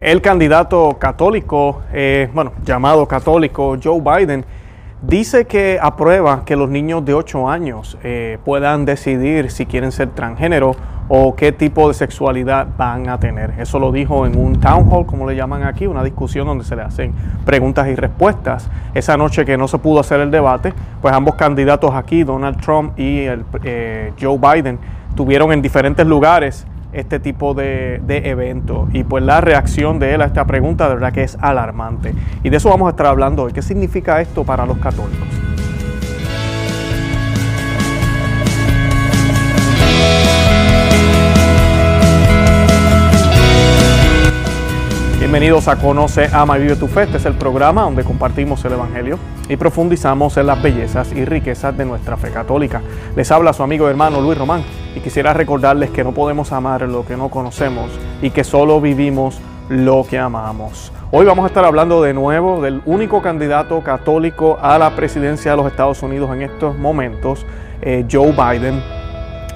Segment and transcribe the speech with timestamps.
[0.00, 4.44] El candidato católico, eh, bueno, llamado católico Joe Biden,
[5.00, 10.10] dice que aprueba que los niños de 8 años eh, puedan decidir si quieren ser
[10.10, 10.76] transgénero
[11.08, 13.54] o qué tipo de sexualidad van a tener.
[13.58, 16.76] Eso lo dijo en un town hall, como le llaman aquí, una discusión donde se
[16.76, 17.14] le hacen
[17.46, 18.68] preguntas y respuestas.
[18.92, 22.98] Esa noche que no se pudo hacer el debate, pues ambos candidatos aquí, Donald Trump
[22.98, 24.78] y el, eh, Joe Biden,
[25.14, 26.66] tuvieron en diferentes lugares
[26.96, 28.88] este tipo de, de evento.
[28.92, 32.14] Y pues la reacción de él a esta pregunta de verdad que es alarmante.
[32.42, 33.52] Y de eso vamos a estar hablando hoy.
[33.52, 35.35] ¿Qué significa esto para los católicos?
[45.36, 47.02] Bienvenidos a Conoce, Ama y Vive tu Fe.
[47.02, 49.18] Este es el programa donde compartimos el Evangelio
[49.50, 52.80] y profundizamos en las bellezas y riquezas de nuestra fe católica.
[53.14, 54.64] Les habla su amigo y hermano Luis Román
[54.94, 57.90] y quisiera recordarles que no podemos amar lo que no conocemos
[58.22, 60.90] y que solo vivimos lo que amamos.
[61.10, 65.58] Hoy vamos a estar hablando de nuevo del único candidato católico a la presidencia de
[65.58, 67.44] los Estados Unidos en estos momentos,
[67.82, 68.82] eh, Joe Biden.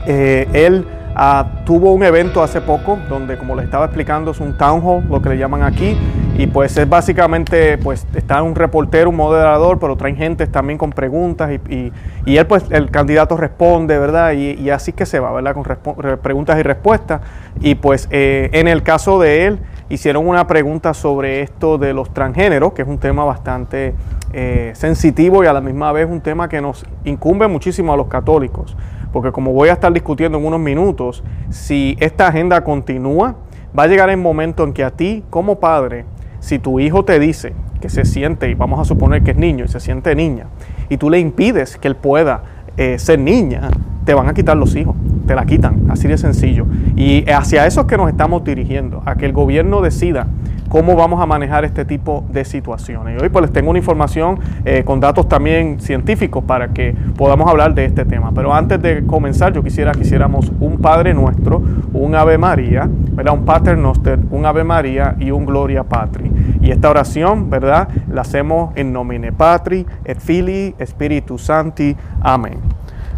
[0.06, 4.56] Eh, él Ah, tuvo un evento hace poco donde, como les estaba explicando, es un
[4.56, 5.97] town hall, lo que le llaman aquí,
[6.39, 10.91] y pues es básicamente, pues está un reportero, un moderador, pero traen gente también con
[10.91, 11.92] preguntas y,
[12.25, 14.33] y, él, pues el candidato responde, ¿verdad?
[14.33, 15.55] Y, así que se va, ¿verdad?
[15.55, 17.20] Con preguntas y respuestas.
[17.61, 19.58] Y pues eh, en el caso de él,
[19.91, 23.95] hicieron una pregunta sobre esto de los transgéneros, que es un tema bastante
[24.33, 28.06] eh, sensitivo y a la misma vez un tema que nos incumbe muchísimo a los
[28.06, 28.77] católicos
[29.12, 33.36] porque como voy a estar discutiendo en unos minutos, si esta agenda continúa,
[33.78, 36.05] va a llegar el momento en que a ti como padre,
[36.41, 39.64] si tu hijo te dice que se siente, y vamos a suponer que es niño
[39.64, 40.47] y se siente niña,
[40.89, 42.42] y tú le impides que él pueda
[42.77, 43.70] eh, ser niña,
[44.05, 46.67] te van a quitar los hijos, te la quitan, así de sencillo.
[46.97, 50.27] Y hacia eso es que nos estamos dirigiendo, a que el gobierno decida
[50.71, 53.19] cómo vamos a manejar este tipo de situaciones.
[53.19, 57.51] Y hoy pues les tengo una información eh, con datos también científicos para que podamos
[57.51, 58.31] hablar de este tema.
[58.33, 61.61] Pero antes de comenzar yo quisiera que hiciéramos un Padre Nuestro,
[61.92, 63.35] un Ave María, ¿verdad?
[63.35, 66.30] un Pater Noster, un Ave María y un Gloria Patri.
[66.63, 67.89] Y esta oración, ¿verdad?
[68.09, 71.97] La hacemos en nomine Patri, et Filii, Spiritus Santi.
[72.23, 72.59] Amén.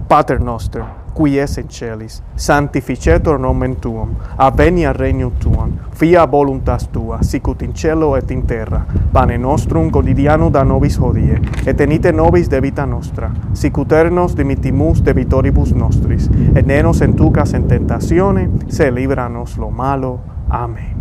[0.09, 7.23] Pater Noster qui es in celis, sanctificetur nomen tuum, avenia regnum tuum, fia voluntas tua,
[7.23, 8.84] sicut in cielo et in terra.
[9.12, 15.73] Pane nostrum quotidiano da nobis hodie, et enite nobis debita nostra, sicut nos dimittimus debitoribus
[15.75, 20.21] nostris, et ne nos entucas en tentatione, se libra nos lo malo.
[20.49, 20.92] Amen.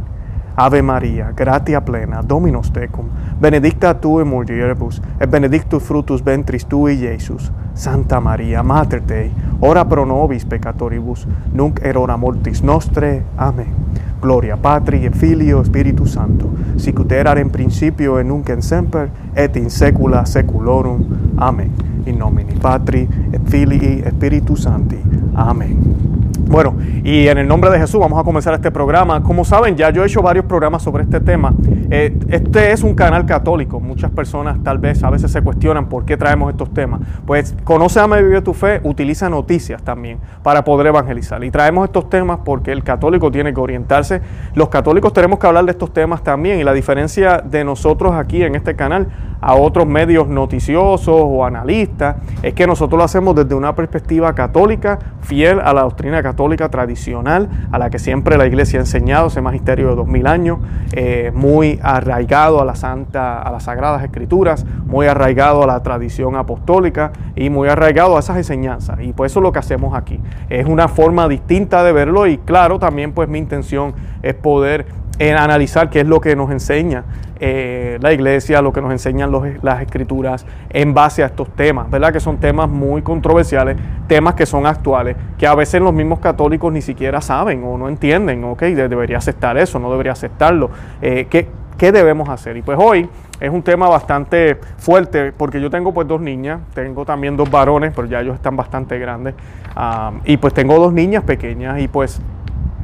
[0.56, 7.00] Ave Maria, gratia plena, Dominus tecum, benedicta tu in mulieribus, et benedictus fructus ventris tui,
[7.00, 7.52] Iesus.
[7.74, 13.24] Santa Maria, Mater Dei, ora pro nobis peccatoribus, nunc et hora mortis nostre.
[13.38, 13.76] Amen.
[14.22, 19.10] Gloria Patri et Filio et Spiritus Sancto, sicut erat in principio et nunc et semper
[19.34, 21.04] et in saecula saeculorum.
[21.38, 21.72] Amen.
[22.06, 25.02] In nomine Patri et Filii et Spiritus Sancti.
[25.36, 26.11] Amen.
[26.52, 26.76] Bueno,
[27.06, 29.24] y en el nombre de Jesús vamos a comenzar este programa.
[29.24, 31.54] Como saben, ya yo he hecho varios programas sobre este tema.
[31.90, 33.80] Eh, este es un canal católico.
[33.80, 37.00] Muchas personas tal vez a veces se cuestionan por qué traemos estos temas.
[37.26, 41.42] Pues conoce, ama y vive tu fe, utiliza noticias también para poder evangelizar.
[41.42, 44.20] Y traemos estos temas porque el católico tiene que orientarse.
[44.54, 46.60] Los católicos tenemos que hablar de estos temas también.
[46.60, 49.08] Y la diferencia de nosotros aquí en este canal
[49.40, 55.00] a otros medios noticiosos o analistas es que nosotros lo hacemos desde una perspectiva católica,
[55.22, 59.42] fiel a la doctrina católica tradicional a la que siempre la iglesia ha enseñado, ese
[59.42, 60.60] magisterio de dos mil años,
[60.94, 66.36] eh, muy arraigado a la santa, a las sagradas escrituras, muy arraigado a la tradición
[66.36, 69.00] apostólica y muy arraigado a esas enseñanzas.
[69.02, 70.20] Y pues eso es lo que hacemos aquí.
[70.50, 74.86] Es una forma distinta de verlo y claro, también pues mi intención es poder
[75.20, 77.04] en analizar qué es lo que nos enseña
[77.40, 82.14] eh, la iglesia, lo que nos enseñan las escrituras en base a estos temas, ¿verdad?
[82.14, 83.78] Que son temas muy controversiales,
[84.08, 87.90] temas que son actuales, que a veces los mismos católicos ni siquiera saben o no
[87.90, 90.70] entienden, ok, debería aceptar eso, no debería aceptarlo.
[91.02, 91.48] Eh, ¿qué,
[91.78, 92.58] ¿Qué debemos hacer?
[92.58, 93.10] Y pues hoy
[93.40, 97.92] es un tema bastante fuerte porque yo tengo pues dos niñas, tengo también dos varones,
[97.96, 99.34] pero ya ellos están bastante grandes,
[99.76, 102.22] ah, y pues tengo dos niñas pequeñas y pues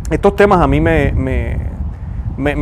[0.10, 1.12] estos temas a mí me,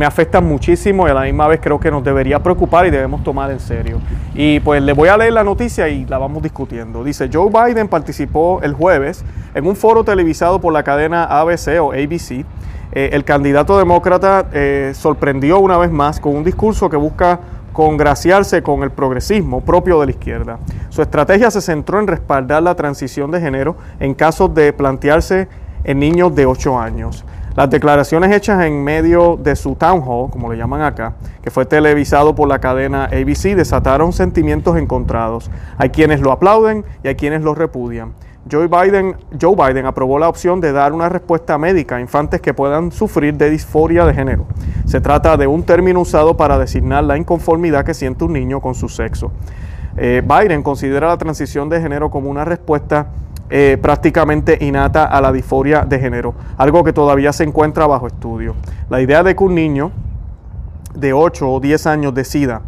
[0.04, 3.50] afectan muchísimo y a la misma vez creo que nos debería preocupar y debemos tomar
[3.50, 4.00] en serio.
[4.34, 7.04] Y pues le voy a leer la noticia y la vamos discutiendo.
[7.04, 9.24] Dice, Joe Biden participó el jueves
[9.54, 12.44] en un foro televisado por la cadena ABC o ABC.
[12.92, 17.40] Eh, el candidato demócrata eh, sorprendió una vez más con un discurso que busca
[17.72, 20.58] congraciarse con el progresismo propio de la izquierda.
[20.88, 25.46] Su estrategia se centró en respaldar la transición de género en casos de plantearse
[25.84, 27.26] en niños de 8 años.
[27.56, 31.64] Las declaraciones hechas en medio de su town hall, como le llaman acá, que fue
[31.64, 35.50] televisado por la cadena ABC, desataron sentimientos encontrados.
[35.78, 38.12] Hay quienes lo aplauden y hay quienes lo repudian.
[38.50, 42.52] Joe Biden, Joe Biden aprobó la opción de dar una respuesta médica a infantes que
[42.52, 44.44] puedan sufrir de disforia de género.
[44.84, 48.74] Se trata de un término usado para designar la inconformidad que siente un niño con
[48.74, 49.32] su sexo.
[49.96, 53.06] Eh, Biden considera la transición de género como una respuesta
[53.48, 58.54] eh, prácticamente innata a la disforia de género, algo que todavía se encuentra bajo estudio.
[58.90, 59.92] La idea de que un niño
[60.94, 62.62] de 8 o 10 años decida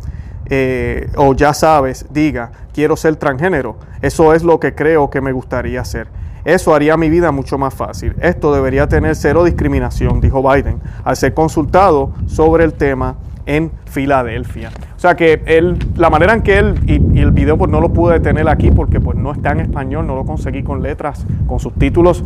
[0.51, 3.77] eh, o ya sabes, diga, quiero ser transgénero.
[4.01, 6.09] Eso es lo que creo que me gustaría hacer.
[6.45, 8.15] Eso haría mi vida mucho más fácil.
[8.21, 13.17] Esto debería tener cero discriminación, dijo Biden, al ser consultado sobre el tema
[13.49, 14.71] en Filadelfia.
[14.97, 17.93] O sea que él, la manera en que él, y, el video pues no lo
[17.93, 21.59] pude tener aquí porque pues no está en español, no lo conseguí con letras, con
[21.59, 22.23] subtítulos,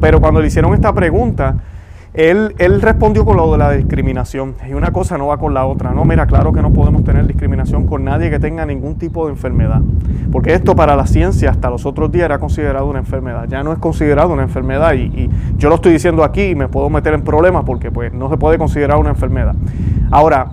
[0.00, 1.56] pero cuando le hicieron esta pregunta,
[2.12, 4.54] él, respondió con lo de la discriminación.
[4.68, 5.92] Y una cosa no va con la otra.
[5.92, 9.32] No, mira, claro que no podemos tener discriminación con nadie que tenga ningún tipo de
[9.32, 9.80] enfermedad.
[10.32, 13.46] Porque esto para la ciencia hasta los otros días era considerado una enfermedad.
[13.48, 14.94] Ya no es considerado una enfermedad.
[14.94, 18.12] Y, y yo lo estoy diciendo aquí y me puedo meter en problemas porque pues
[18.12, 19.54] no se puede considerar una enfermedad.
[20.10, 20.50] Ahora,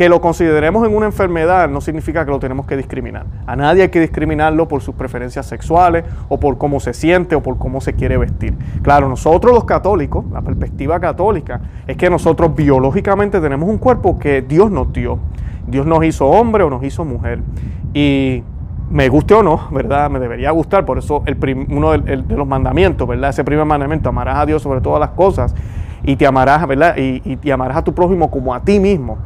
[0.00, 3.26] que lo consideremos en una enfermedad no significa que lo tenemos que discriminar.
[3.46, 7.42] A nadie hay que discriminarlo por sus preferencias sexuales o por cómo se siente o
[7.42, 8.54] por cómo se quiere vestir.
[8.80, 14.40] Claro, nosotros los católicos, la perspectiva católica es que nosotros biológicamente tenemos un cuerpo que
[14.40, 15.18] Dios nos dio.
[15.66, 17.40] Dios nos hizo hombre o nos hizo mujer.
[17.92, 18.42] Y
[18.90, 20.08] me guste o no, ¿verdad?
[20.08, 20.86] Me debería gustar.
[20.86, 23.28] Por eso el uno de, los mandamientos, ¿verdad?
[23.28, 25.54] Ese primer mandamiento, amarás a Dios sobre todas las cosas
[26.02, 26.96] y te amarás, ¿verdad?
[26.96, 29.18] Y, y amarás a tu prójimo como a ti mismo.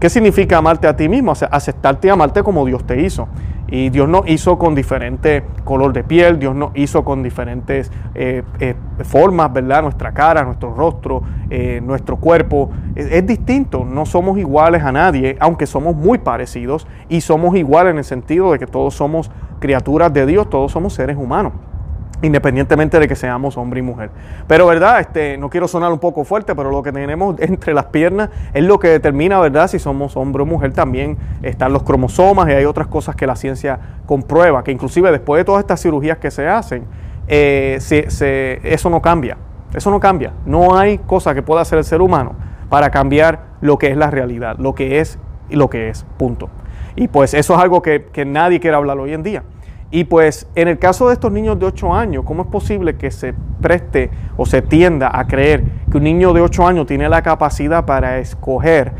[0.00, 1.32] ¿Qué significa amarte a ti mismo?
[1.32, 3.26] aceptarte y amarte como Dios te hizo.
[3.66, 8.42] Y Dios nos hizo con diferente color de piel, Dios nos hizo con diferentes eh,
[8.60, 9.82] eh, formas, ¿verdad?
[9.82, 12.70] Nuestra cara, nuestro rostro, eh, nuestro cuerpo.
[12.94, 17.98] es, distinto, no somos iguales a nadie, aunque somos muy parecidos y somos iguales en
[17.98, 21.52] el sentido de que todos somos criaturas de Dios, todos somos seres humanos
[22.22, 24.10] independientemente de que seamos hombre y mujer.
[24.46, 27.86] Pero verdad, este, no quiero sonar un poco fuerte, pero lo que tenemos entre las
[27.86, 30.72] piernas es lo que determina, verdad, si somos hombre o mujer.
[30.72, 35.40] También están los cromosomas y hay otras cosas que la ciencia comprueba, que inclusive después
[35.40, 36.84] de todas estas cirugías que se hacen,
[37.28, 37.78] eh,
[38.64, 39.36] eso no cambia.
[39.74, 40.32] Eso no cambia.
[40.46, 42.32] No hay cosa que pueda hacer el ser humano
[42.68, 45.18] para cambiar lo que es la realidad, lo que es
[45.50, 46.48] y lo que es, punto.
[46.96, 49.42] Y pues eso es algo que, que nadie quiere hablar hoy en día.
[49.90, 53.10] Y pues en el caso de estos niños de 8 años, ¿cómo es posible que
[53.10, 57.22] se preste o se tienda a creer que un niño de 8 años tiene la
[57.22, 58.92] capacidad para escoger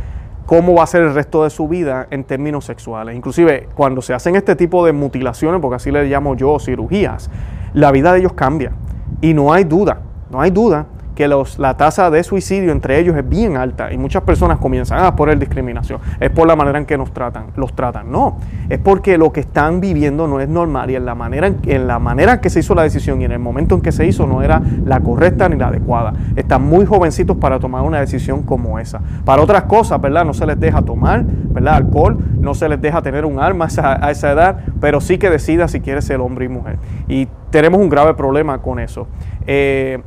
[0.47, 3.15] cómo va a ser el resto de su vida en términos sexuales?
[3.15, 7.31] Inclusive cuando se hacen este tipo de mutilaciones, porque así le llamo yo cirugías,
[7.75, 8.73] la vida de ellos cambia.
[9.21, 10.01] Y no hay duda,
[10.31, 10.87] no hay duda
[11.19, 15.17] que la tasa de suicidio entre ellos es bien alta y muchas personas comienzan a
[15.17, 15.99] poner discriminación.
[16.21, 18.13] Es por la manera en que nos tratan, los tratan.
[18.13, 18.39] No,
[18.69, 21.99] es porque lo que están viviendo no es normal y en la manera en, la
[21.99, 24.29] manera en que se hizo la decisión y en el momento en que se hizo
[24.29, 26.13] no era la correcta ni la adecuada.
[26.37, 29.01] Están muy jovencitos para tomar una decisión como esa.
[29.25, 30.25] Para otras cosas, ¿verdad?
[30.25, 31.75] No se les deja tomar, ¿verdad?
[31.75, 35.67] Alcohol, no se les deja tener un arma a esa, edad, pero sí que decida
[35.67, 36.79] si quiere ser hombre y mujer.
[37.09, 39.09] Y tenemos un grave problema con eso.
[39.49, 40.01] Eh,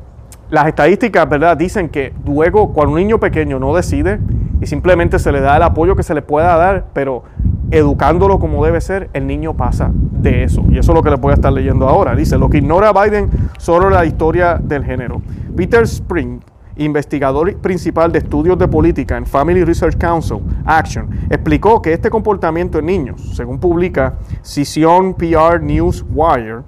[0.51, 1.57] las estadísticas, ¿verdad?
[1.57, 4.19] Dicen que luego cuando un niño pequeño no decide
[4.61, 7.23] y simplemente se le da el apoyo que se le pueda dar, pero
[7.71, 10.61] educándolo como debe ser, el niño pasa de eso.
[10.69, 12.15] Y eso es lo que le voy a estar leyendo ahora.
[12.15, 15.21] Dice, lo que ignora Biden sobre la historia del género.
[15.55, 16.41] Peter Spring,
[16.75, 22.77] investigador principal de estudios de política en Family Research Council, Action, explicó que este comportamiento
[22.77, 26.63] en niños, según publica Cision PR News Wire,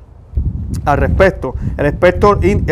[0.86, 1.56] al respecto.
[1.78, 1.86] El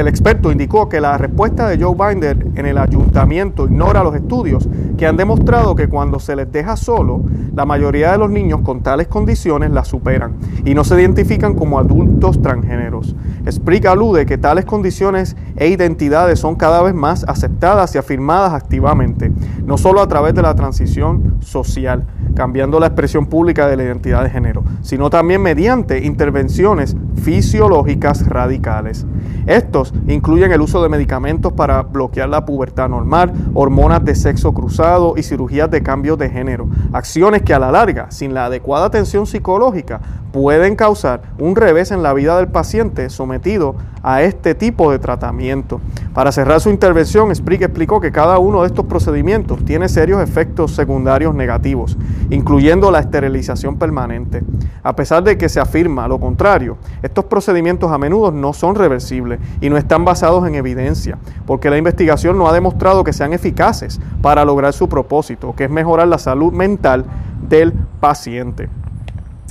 [0.07, 5.07] experto, indicó que la respuesta de Joe Biden en el ayuntamiento ignora los estudios que
[5.07, 7.21] han demostrado que cuando se les deja solo,
[7.55, 11.79] la mayoría de los niños con tales condiciones las superan y no se identifican como
[11.79, 13.15] adultos transgéneros.
[13.45, 19.31] Explica alude que tales condiciones e identidades son cada vez más aceptadas y afirmadas activamente,
[19.65, 24.23] no solo a través de la transición social, cambiando la expresión pública de la identidad
[24.23, 29.05] de género, sino también mediante intervenciones fisiológicas radicales.
[29.45, 35.15] Estos incluyen el uso de medicamentos para bloquear la pubertad normal, hormonas de sexo cruzado
[35.17, 39.25] y cirugías de cambio de género, acciones que a la larga, sin la adecuada atención
[39.25, 40.01] psicológica,
[40.31, 45.81] pueden causar un revés en la vida del paciente sometido a este tipo de tratamiento.
[46.13, 50.71] Para cerrar su intervención, Sprick explicó que cada uno de estos procedimientos tiene serios efectos
[50.71, 51.97] secundarios negativos,
[52.29, 54.41] incluyendo la esterilización permanente.
[54.83, 59.10] A pesar de que se afirma lo contrario, Estos procedimientos a menudo no son reversibles
[59.11, 63.99] y no están basados en evidencia, porque la investigación no ha demostrado que sean eficaces
[64.21, 67.05] para lograr su propósito, que es mejorar la salud mental
[67.47, 68.69] del paciente.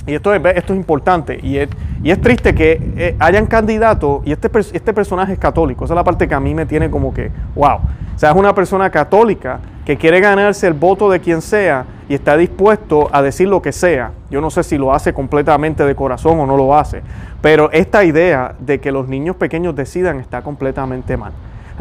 [0.07, 1.39] Y esto es, esto es importante.
[1.43, 5.95] Y es, triste que eh, hayan candidatos, y este, este personaje es católico, esa es
[5.95, 7.75] la parte que a mí me tiene como que, wow,
[8.15, 12.13] o sea, es una persona católica que quiere ganarse el voto de quien sea y
[12.13, 14.11] está dispuesto a decir lo que sea.
[14.29, 17.01] Yo no sé si lo hace completamente de corazón o no lo hace,
[17.41, 21.31] pero esta idea de que los niños pequeños decidan está completamente mal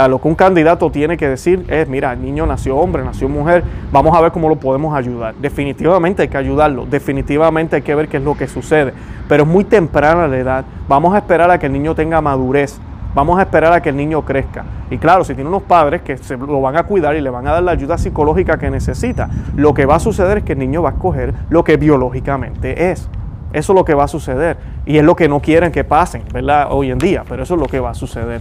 [0.08, 3.64] lo que un candidato tiene que decir es, mira, el niño nació hombre, nació mujer,
[3.92, 5.34] vamos a ver cómo lo podemos ayudar.
[5.34, 8.92] Definitivamente hay que ayudarlo, definitivamente hay que ver qué es lo que sucede,
[9.28, 12.80] pero es muy temprana la edad, vamos a esperar a que el niño tenga madurez,
[13.14, 14.64] vamos a esperar a que el niño crezca.
[14.90, 17.46] Y claro, si tiene unos padres que se lo van a cuidar y le van
[17.46, 20.58] a dar la ayuda psicológica que necesita, lo que va a suceder es que el
[20.58, 23.08] niño va a escoger lo que biológicamente es.
[23.52, 24.58] Eso es lo que va a suceder.
[24.86, 26.68] Y es lo que no quieren que pasen, ¿verdad?
[26.70, 28.40] Hoy en día, pero eso es lo que va a suceder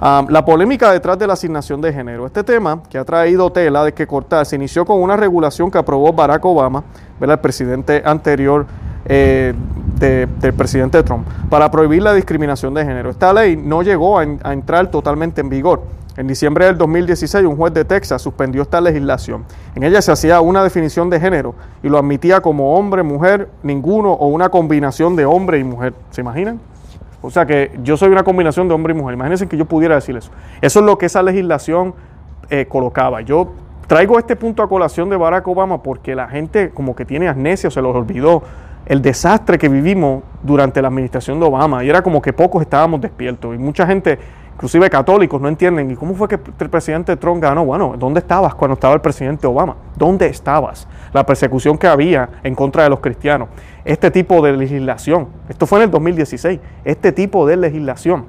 [0.00, 2.26] la polémica detrás de la asignación de género.
[2.26, 5.78] Este tema, que ha traído tela de que cortar, se inició con una regulación que
[5.78, 6.84] aprobó Barack Obama,
[7.20, 8.66] el presidente anterior
[9.06, 9.54] eh,
[9.98, 13.10] del presidente Trump, para prohibir la discriminación de género.
[13.10, 15.82] Esta ley no llegó a, a entrar totalmente en vigor.
[16.16, 19.44] En diciembre del 2016, un juez de Texas suspendió esta legislación.
[19.74, 24.12] En ella se hacía una definición de género y lo admitía como hombre, mujer, ninguno
[24.12, 25.92] o una combinación de hombre y mujer.
[26.10, 26.60] ¿Se imaginan?
[27.24, 29.14] O sea que yo soy una combinación de hombre y mujer.
[29.14, 30.30] Imagínense que yo pudiera decir eso.
[30.60, 31.94] Eso es lo que esa legislación
[32.50, 33.22] eh, colocaba.
[33.22, 33.54] Yo
[33.86, 37.70] traigo este punto a colación de Barack Obama porque la gente como que tiene amnesia
[37.70, 38.42] se los olvidó
[38.84, 41.82] el desastre que vivimos durante la administración de Obama.
[41.82, 43.54] Y era como que pocos estábamos despiertos.
[43.54, 44.18] Y mucha gente
[44.54, 45.90] inclusive católicos, no entienden.
[45.90, 47.64] ¿Y cómo fue que el presidente Trump ganó?
[47.64, 49.76] Bueno, ¿dónde estabas cuando estaba el presidente Obama?
[49.96, 50.88] ¿Dónde estabas?
[51.12, 53.48] La persecución que había en contra de los cristianos.
[53.84, 58.26] Este tipo de legislación, esto fue en el 2016, este tipo de legislación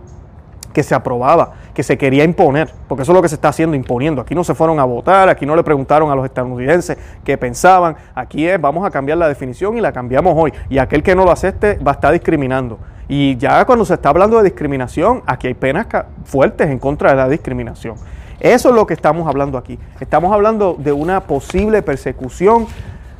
[0.73, 3.77] que se aprobaba, que se quería imponer, porque eso es lo que se está haciendo,
[3.77, 4.21] imponiendo.
[4.21, 7.95] Aquí no se fueron a votar, aquí no le preguntaron a los estadounidenses qué pensaban,
[8.13, 10.51] aquí es, vamos a cambiar la definición y la cambiamos hoy.
[10.69, 12.77] Y aquel que no lo acepte va a estar discriminando.
[13.07, 15.87] Y ya cuando se está hablando de discriminación, aquí hay penas
[16.23, 17.95] fuertes en contra de la discriminación.
[18.39, 19.79] Eso es lo que estamos hablando aquí.
[19.99, 22.67] Estamos hablando de una posible persecución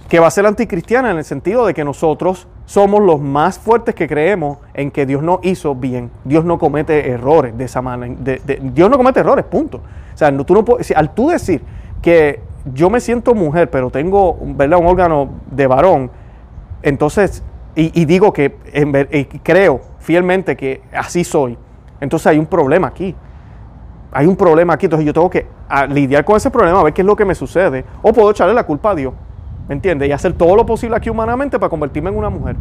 [0.10, 3.96] que va a ser anticristiana en el sentido de que nosotros somos los más fuertes
[3.96, 6.12] que creemos en que Dios no hizo bien.
[6.24, 8.16] Dios no comete errores de esa manera.
[8.62, 9.78] Dios no comete errores, punto.
[10.14, 11.62] O sea, tú no puedes, al tú decir
[12.02, 12.42] que
[12.74, 16.12] yo me siento mujer, pero tengo un órgano de varón,
[16.82, 17.44] entonces
[17.76, 18.56] y, digo que
[19.44, 21.58] creo fielmente que así soy,
[22.00, 23.16] entonces hay un problema aquí.
[24.12, 25.46] Hay un problema aquí, entonces yo tengo que
[25.90, 28.54] lidiar con ese problema, a ver qué es lo que me sucede, o puedo echarle
[28.54, 29.14] la culpa a Dios,
[29.68, 30.08] ¿me entiendes?
[30.08, 32.56] Y hacer todo lo posible aquí humanamente para convertirme en una mujer.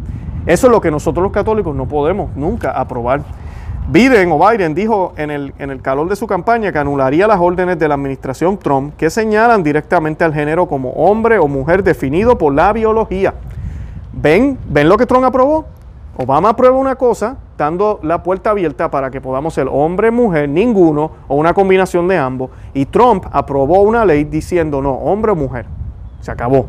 [0.46, 3.22] Eso es lo que nosotros los católicos no podemos nunca aprobar.
[3.88, 7.38] Biden o Biden dijo en el, en el calor de su campaña que anularía las
[7.38, 12.36] órdenes de la administración Trump que señalan directamente al género como hombre o mujer definido
[12.36, 13.34] por la biología.
[14.16, 15.66] ¿Ven, ¿Ven lo que Trump aprobó?
[16.16, 21.10] Obama aprueba una cosa, dando la puerta abierta para que podamos ser hombre, mujer, ninguno
[21.26, 22.50] o una combinación de ambos.
[22.72, 25.66] Y Trump aprobó una ley diciendo no, hombre o mujer.
[26.20, 26.66] Se acabó.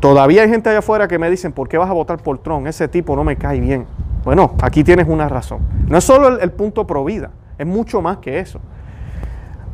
[0.00, 2.66] Todavía hay gente allá afuera que me dicen, ¿por qué vas a votar por Trump?
[2.66, 3.86] Ese tipo no me cae bien.
[4.24, 5.60] Bueno, aquí tienes una razón.
[5.86, 8.58] No es solo el, el punto pro vida, es mucho más que eso.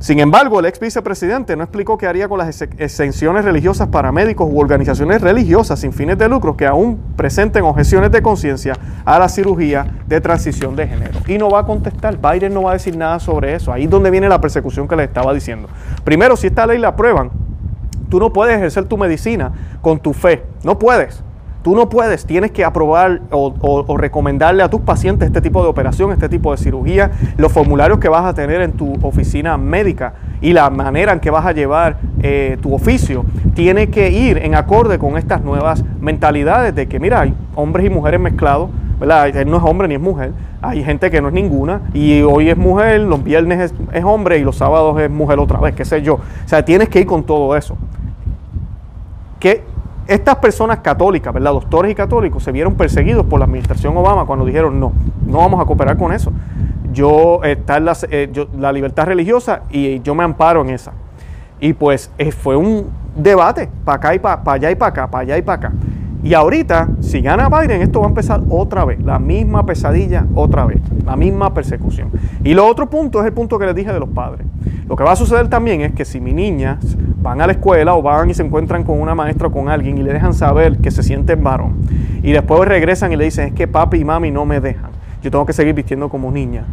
[0.01, 4.49] Sin embargo, el ex vicepresidente no explicó qué haría con las exenciones religiosas para médicos
[4.49, 8.75] u organizaciones religiosas sin fines de lucro que aún presenten objeciones de conciencia
[9.05, 11.19] a la cirugía de transición de género.
[11.27, 13.73] Y no va a contestar, Biden no va a decir nada sobre eso.
[13.73, 15.69] Ahí es donde viene la persecución que le estaba diciendo.
[16.05, 17.33] Primero, si esta ley la aprueban,
[18.09, 19.51] tú no puedes ejercer tu medicina
[19.83, 20.45] con tu fe.
[20.63, 21.25] No puedes.
[21.69, 26.13] Tú no puedes, tienes que aprobar o, recomendarle a tus pacientes este tipo de operación,
[26.13, 30.55] este tipo de cirugía, los formularios que vas a tener en tu oficina médica y
[30.55, 34.99] la manera en que vas a llevar eh, tu oficio, tiene que ir en acorde
[34.99, 39.29] con estas nuevas mentalidades de que, mira, hay hombres y mujeres mezclados, ¿verdad?
[39.29, 40.33] Él no es hombre ni es mujer,
[40.63, 44.39] hay gente que no es ninguna y hoy es mujer, los viernes es, es hombre
[44.39, 46.15] y los sábados es mujer otra vez, qué sé yo.
[46.15, 47.77] O sea, tienes que ir con todo eso.
[49.39, 49.63] ¿Qué,
[50.09, 51.53] estas personas católicas, ¿verdad?
[51.53, 54.93] Doctores y católicos se vieron perseguidos por la administración Obama cuando dijeron no,
[55.27, 56.33] no vamos a cooperar con eso.
[56.93, 60.93] Yo está en la, eh, la libertad religiosa y yo me amparo en esa.
[61.61, 65.23] Y pues eh, fue un debate para acá y para, allá y para acá, para
[65.23, 65.73] allá y para acá.
[66.23, 70.65] Y ahorita, si gana Biden, esto va a empezar otra vez, la misma pesadilla otra
[70.67, 72.11] vez, la misma persecución.
[72.43, 74.47] Y lo otro punto es el punto que les dije de los padres.
[74.89, 76.79] Lo que va a suceder también es que si mi niña
[77.23, 79.99] van a la escuela o van y se encuentran con una maestra o con alguien
[79.99, 81.77] y le dejan saber que se sienten varón.
[82.23, 84.91] Y después regresan y le dicen, es que papi y mami no me dejan.
[85.23, 86.65] Yo tengo que seguir vistiendo como niña.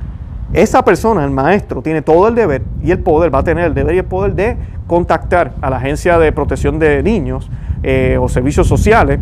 [0.53, 3.73] Esa persona, el maestro, tiene todo el deber y el poder, va a tener el
[3.73, 7.49] deber y el poder de contactar a la agencia de protección de niños
[7.87, 9.19] eh, o servicios sociales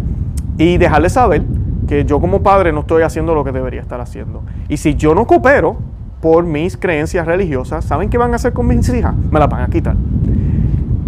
[0.58, 1.43] y dejarle saber
[1.86, 4.41] que yo como padre no estoy haciendo lo que debería estar haciendo.
[4.70, 5.75] Y si yo no coopero
[6.22, 9.13] por mis creencias religiosas, ¿saben qué van a hacer con mis hijas?
[9.29, 9.98] Me la van a quitar.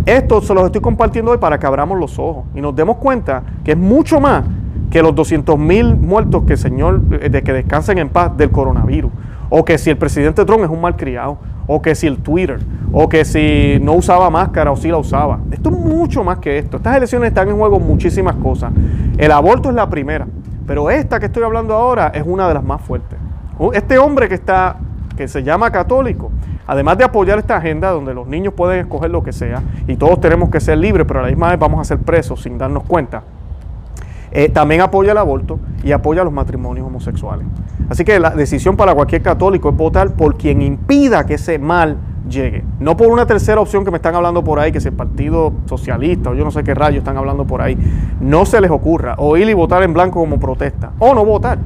[0.05, 3.41] Esto se los estoy compartiendo hoy para que abramos los ojos y nos demos cuenta
[3.63, 4.43] que es mucho más
[4.91, 8.51] que los 200 mil muertos que el Señor, eh, de que descansen en paz del
[8.51, 9.13] coronavirus,
[9.49, 12.59] o que si el presidente Trump es un mal criado, o que si el Twitter,
[12.91, 15.39] o que si no usaba máscara o si la usaba.
[15.51, 16.77] Esto es mucho más que esto.
[16.77, 18.71] Estas elecciones están en juego muchísimas cosas.
[19.17, 20.27] El aborto es la primera,
[20.65, 23.19] pero esta que estoy hablando ahora es una de las más fuertes.
[23.73, 24.77] Este hombre que está,
[25.15, 26.31] que se llama católico,
[26.67, 30.19] además de apoyar esta agenda donde los niños pueden escoger lo que sea y todos
[30.19, 32.83] tenemos que ser libres, pero a la misma vez vamos a ser presos sin darnos
[32.83, 33.23] cuenta,
[34.37, 37.47] eh, también apoya el aborto y apoya los matrimonios homosexuales.
[37.89, 41.97] Así que la decisión para cualquier católico es votar por quien impida que ese mal
[42.27, 42.65] llegue.
[42.81, 45.53] No por una tercera opción que me están hablando por ahí, que es el Partido
[45.67, 47.77] Socialista o yo no sé qué rayos están hablando por ahí.
[48.19, 51.59] No se les ocurra o ir y votar en blanco como protesta o no votar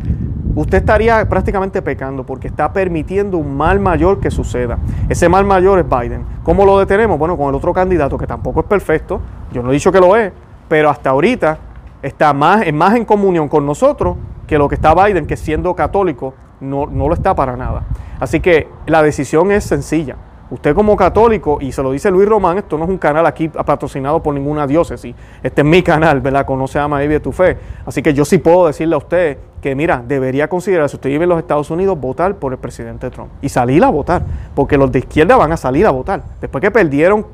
[0.55, 4.77] usted estaría prácticamente pecando porque está permitiendo un mal mayor que suceda.
[5.07, 6.25] Ese mal mayor es Biden.
[6.43, 7.17] ¿Cómo lo detenemos?
[7.17, 9.21] Bueno, con el otro candidato que tampoco es perfecto,
[9.51, 10.31] yo no he dicho que lo es,
[10.67, 11.68] pero hasta ahorita
[12.01, 16.33] está más, más en comunión con nosotros que lo que está Biden, que siendo católico
[16.59, 17.83] no, no lo está para nada.
[18.19, 20.15] Así que la decisión es sencilla.
[20.51, 23.49] Usted como católico, y se lo dice Luis Román, esto no es un canal aquí
[23.49, 26.43] patrocinado por ninguna diócesis, este es mi canal, ¿verdad?
[26.43, 27.55] Conoce, y vive tu fe.
[27.85, 31.25] Así que yo sí puedo decirle a usted que, mira, debería considerar, si usted vive
[31.25, 34.23] en los Estados Unidos, votar por el presidente Trump y salir a votar,
[34.55, 36.23] porque los de izquierda van a salir a votar.
[36.41, 37.27] Después que perdieron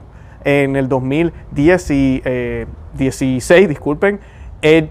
[0.43, 2.67] en el 2016, eh,
[3.69, 4.19] disculpen,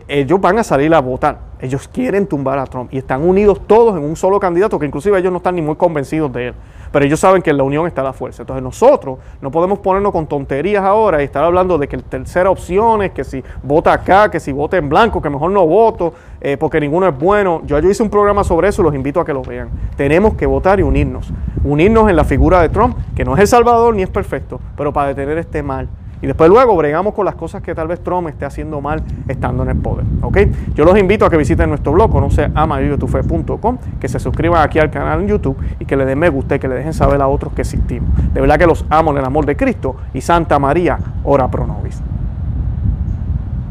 [0.09, 1.38] ellos van a salir a votar.
[1.61, 5.19] Ellos quieren tumbar a Trump y están unidos todos en un solo candidato, que inclusive
[5.19, 6.54] ellos no están ni muy convencidos de él
[6.95, 8.45] pero ellos saben que en la unión está la fuerza.
[8.45, 12.49] Entonces nosotros no podemos ponernos con tonterías ahora y estar hablando de que la tercera
[12.49, 16.14] opción es que si vota acá, que si vota en blanco, que mejor no voto,
[16.40, 17.63] eh, porque ninguno es bueno.
[17.67, 19.71] Yo, yo hice un programa sobre eso y los invito a que lo vean.
[19.97, 21.32] Tenemos que votar y unirnos.
[21.65, 24.93] Unirnos en la figura de Trump, que no es el Salvador ni es perfecto, pero
[24.93, 25.89] para detener este mal
[26.25, 29.63] y después luego bregamos con las cosas que tal vez Trump esté haciendo mal estando
[29.63, 30.06] en el poder.
[30.23, 30.39] ¿ok?
[30.75, 34.78] Yo los invito a que visiten nuestro blog, no sé, amavivetufe.com, que se suscriban aquí
[34.78, 37.21] al canal en YouTube y que le den me gusta y que le dejen saber
[37.21, 38.08] a otros que existimos.
[38.32, 41.67] De verdad que los amo en el amor de Cristo y Santa María, ora pro
[41.67, 42.00] nobis.